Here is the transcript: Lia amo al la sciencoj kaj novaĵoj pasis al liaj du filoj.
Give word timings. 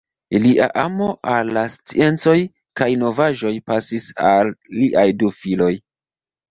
Lia 0.43 0.69
amo 0.83 1.09
al 1.33 1.51
la 1.57 1.65
sciencoj 1.75 2.35
kaj 2.81 2.89
novaĵoj 3.05 3.55
pasis 3.71 4.11
al 4.33 4.55
liaj 4.81 5.07
du 5.23 5.35
filoj. 5.45 5.75